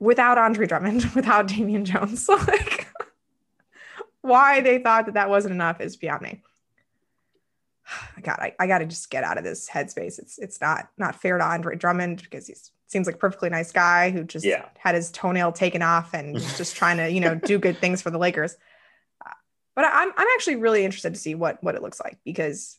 [0.00, 2.28] Without Andre Drummond, without Damian Jones.
[2.28, 2.88] like,
[4.22, 6.42] why they thought that that wasn't enough is beyond me.
[8.22, 10.18] God, I, I got to just get out of this headspace.
[10.18, 12.54] It's it's not not fair to Andre Drummond because he
[12.86, 14.64] seems like a perfectly nice guy who just yeah.
[14.76, 18.10] had his toenail taken off and just trying to you know do good things for
[18.10, 18.56] the Lakers.
[19.24, 19.30] Uh,
[19.74, 22.78] but I'm I'm actually really interested to see what what it looks like because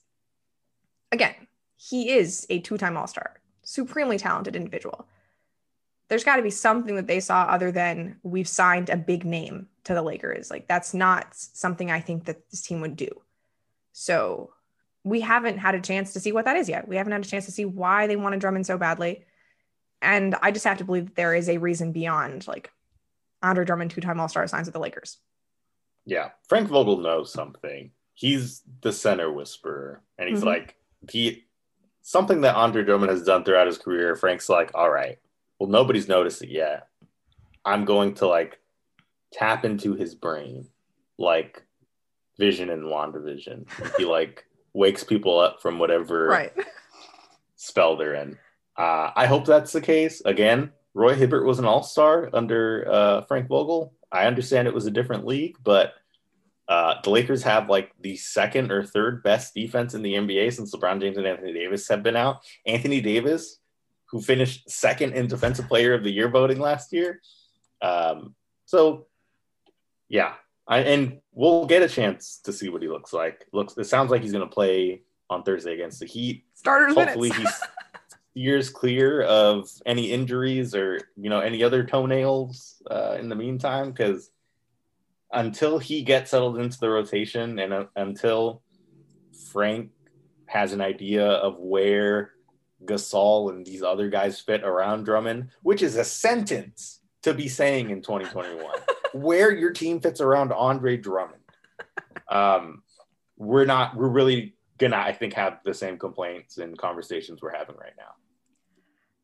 [1.12, 1.36] again,
[1.76, 5.08] he is a two-time All-Star, supremely talented individual.
[6.12, 9.70] There's got to be something that they saw other than we've signed a big name
[9.86, 10.52] to the Lakers.
[10.52, 13.08] Like that's not something I think that this team would do.
[13.94, 14.52] So
[15.06, 16.86] we haven't had a chance to see what that is yet.
[16.86, 19.24] We haven't had a chance to see why they wanted Drummond so badly.
[20.02, 22.70] And I just have to believe that there is a reason beyond like
[23.42, 25.18] Andre Drummond, two time All Star, signs with the Lakers.
[26.06, 26.32] Yeah.
[26.50, 27.92] Frank Vogel knows something.
[28.16, 30.02] He's the center whisperer.
[30.18, 30.48] And he's mm-hmm.
[30.48, 30.76] like,
[31.10, 31.46] he,
[32.02, 34.18] something that Andre Drummond has done throughout his career.
[34.18, 35.18] Frank's like, all right,
[35.62, 36.88] well, nobody's noticed it yet.
[37.64, 38.60] I'm going to like
[39.32, 40.68] tap into his brain
[41.20, 41.62] like
[42.40, 43.68] Vision and WandaVision.
[43.96, 44.44] He like
[44.74, 46.52] wakes people up from whatever right.
[47.58, 48.40] spell they're in.
[48.76, 50.24] Uh, I hope that's the case.
[50.26, 53.94] Again, Roy Hibbert was an all star under uh, Frank Vogel.
[54.12, 55.94] I understand it was a different league, but
[56.70, 60.74] uh, the Lakers have like the second or third best defense in the NBA since
[60.74, 62.42] LeBron James and Anthony Davis have been out.
[62.66, 63.60] Anthony Davis,
[64.12, 67.22] who finished second in Defensive Player of the Year voting last year.
[67.82, 69.08] Um, so,
[70.10, 70.34] yeah,
[70.68, 73.48] I, and we'll get a chance to see what he looks like.
[73.54, 76.46] Looks it sounds like he's going to play on Thursday against the Heat.
[76.54, 77.62] Starters Hopefully minutes.
[77.62, 77.70] he's
[78.34, 83.92] years clear of any injuries or you know any other toenails uh, in the meantime
[83.92, 84.32] because
[85.34, 88.62] until he gets settled into the rotation and uh, until
[89.52, 89.92] Frank
[90.46, 92.32] has an idea of where
[92.86, 97.90] Gasol and these other guys fit around Drummond, which is a sentence to be saying
[97.90, 98.66] in 2021
[99.14, 101.42] where your team fits around Andre Drummond.
[102.30, 102.84] Um,
[103.38, 107.76] we're not, we're really gonna, I think, have the same complaints and conversations we're having
[107.76, 108.14] right now.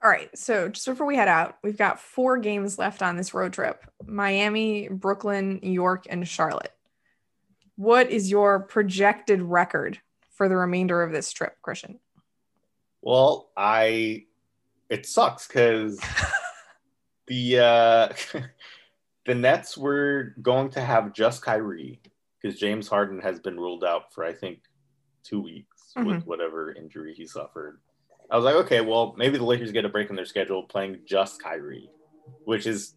[0.03, 0.29] All right.
[0.37, 3.83] So just before we head out, we've got four games left on this road trip
[4.05, 6.73] Miami, Brooklyn, New York, and Charlotte.
[7.75, 9.99] What is your projected record
[10.35, 11.99] for the remainder of this trip, Christian?
[13.01, 14.25] Well, I,
[14.89, 15.99] it sucks because
[17.27, 18.13] the, uh,
[19.25, 22.01] the Nets were going to have just Kyrie
[22.41, 24.59] because James Harden has been ruled out for I think
[25.23, 26.07] two weeks mm-hmm.
[26.07, 27.79] with whatever injury he suffered.
[28.29, 30.99] I was like, okay, well, maybe the Lakers get a break in their schedule playing
[31.05, 31.89] just Kyrie,
[32.43, 32.95] which is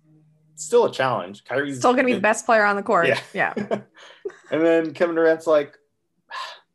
[0.56, 1.44] still a challenge.
[1.44, 3.06] Kyrie's still going to be the best player on the court.
[3.06, 3.20] Yeah.
[3.32, 3.54] Yeah.
[4.50, 5.76] and then Kevin Durant's like,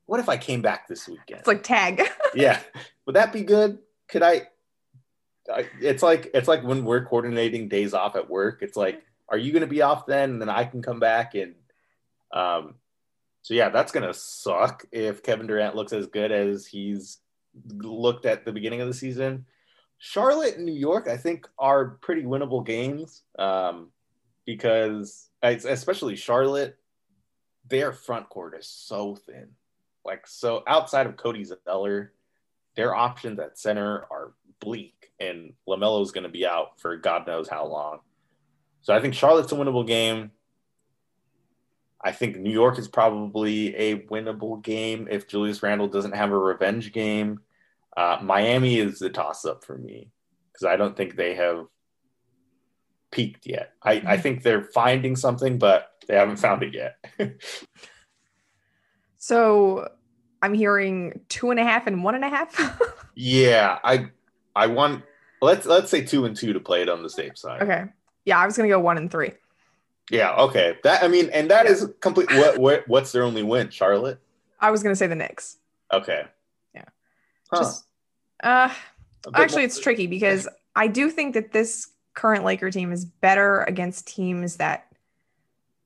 [0.06, 1.40] what if I came back this weekend?
[1.40, 2.02] It's like tag.
[2.36, 2.60] yeah.
[3.06, 3.80] Would that be good?
[4.08, 4.44] Could I,
[5.54, 5.68] I?
[5.82, 8.60] It's like it's like when we're coordinating days off at work.
[8.62, 10.32] It's like are you going to be off then?
[10.32, 11.56] And then I can come back and,
[12.32, 12.76] um,
[13.42, 17.20] so yeah, that's going to suck if Kevin Durant looks as good as he's
[17.78, 19.46] looked at the beginning of the season.
[20.00, 23.92] Charlotte and New York, I think, are pretty winnable games um,
[24.46, 26.78] because, especially Charlotte,
[27.68, 29.50] their front court is so thin.
[30.06, 32.14] Like, so outside of Cody Zeller,
[32.76, 37.50] their options at center are bleak, and LaMelo's going to be out for God knows
[37.50, 38.00] how long.
[38.82, 40.32] So I think Charlotte's a winnable game.
[42.02, 46.38] I think New York is probably a winnable game if Julius Randle doesn't have a
[46.38, 47.40] revenge game.
[47.98, 50.12] Uh, Miami is a toss up for me
[50.52, 51.66] because I don't think they have
[53.12, 53.72] peaked yet.
[53.82, 54.22] I, I mm-hmm.
[54.22, 56.98] think they're finding something, but they haven't found it yet.
[59.18, 59.90] so
[60.46, 62.80] I'm hearing two and a half and one and a half.
[63.16, 64.10] yeah, I
[64.56, 65.04] I want
[65.42, 67.64] let's let's say two and two to play it on the safe side.
[67.64, 67.86] Okay.
[68.26, 69.32] Yeah, I was gonna go one and three.
[70.12, 70.36] Yeah.
[70.36, 70.78] Okay.
[70.84, 71.72] That I mean, and that yeah.
[71.72, 72.32] is complete.
[72.32, 73.72] What, what what's their only win?
[73.72, 74.20] Charlotte.
[74.60, 75.58] I was gonna say the Knicks.
[75.92, 76.26] Okay.
[76.76, 76.86] Yeah.
[77.52, 77.62] Huh.
[77.62, 77.86] Just,
[78.44, 78.72] uh,
[79.34, 84.08] actually, it's tricky because I do think that this current Laker team is better against
[84.08, 84.94] teams that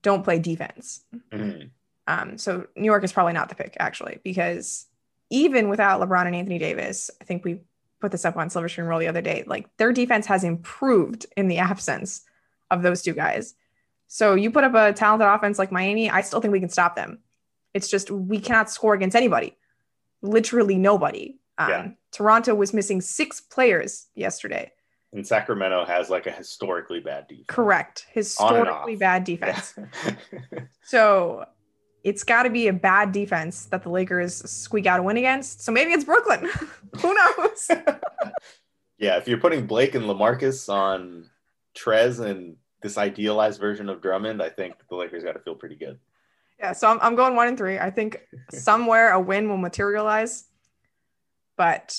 [0.01, 1.05] don't play defense.
[1.31, 1.67] Mm-hmm.
[2.09, 4.87] Um, so New York is probably not the pick actually because
[5.29, 7.59] even without LeBron and Anthony Davis, I think we
[8.01, 9.43] put this up on Silver Screen Roll the other day.
[9.45, 12.23] Like their defense has improved in the absence
[12.71, 13.53] of those two guys.
[14.07, 16.95] So you put up a talented offense like Miami, I still think we can stop
[16.95, 17.19] them.
[17.75, 19.55] It's just we cannot score against anybody.
[20.21, 21.37] literally nobody.
[21.59, 21.87] Um, Yeah.
[22.11, 24.71] Toronto was missing six players yesterday.
[25.13, 27.45] And Sacramento has like a historically bad defense.
[27.47, 28.05] Correct.
[28.11, 29.75] Historically bad defense.
[30.83, 31.45] So
[32.03, 35.61] it's got to be a bad defense that the Lakers squeak out a win against.
[35.63, 36.49] So maybe it's Brooklyn.
[37.01, 37.71] Who knows?
[38.97, 41.29] yeah, if you're putting Blake and LaMarcus on
[41.75, 45.75] Trez and this idealized version of Drummond, I think the Lakers got to feel pretty
[45.75, 45.99] good.
[46.59, 46.71] yeah.
[46.71, 47.77] So I'm, I'm going one and three.
[47.77, 50.45] I think somewhere a win will materialize,
[51.57, 51.97] but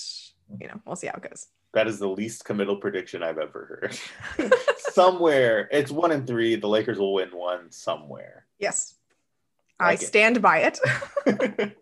[0.59, 1.49] you know, we'll see how it goes.
[1.73, 3.93] That is the least committal prediction I've ever
[4.37, 4.51] heard.
[4.79, 6.57] somewhere, it's one and three.
[6.57, 8.47] The Lakers will win one somewhere.
[8.59, 8.95] Yes.
[9.81, 10.01] I it.
[10.01, 10.79] stand by it.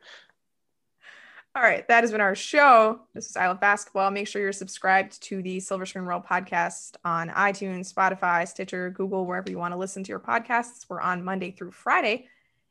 [1.55, 3.01] All right, that has been our show.
[3.15, 4.13] This is I Love Basketball.
[4.13, 9.27] Make sure you're subscribed to the Silver Screen Roll podcast on iTunes, Spotify, Stitcher, Google,
[9.27, 10.87] wherever you want to listen to your podcasts.
[10.89, 12.29] We're on Monday through Friday,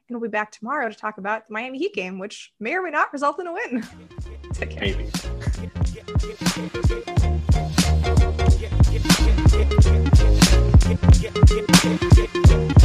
[0.08, 2.82] and we'll be back tomorrow to talk about the Miami Heat game, which may or
[2.82, 3.86] may not result in a win.
[4.54, 4.82] Take care.
[4.82, 5.10] Maybe.